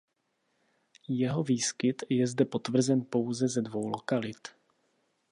Jeho 1.07 1.43
výskyt 1.43 2.03
je 2.09 2.27
zde 2.27 2.45
potvrzen 2.45 3.01
pouze 3.05 3.47
ze 3.47 3.61
dvou 3.61 3.87
lokalit. 3.89 4.47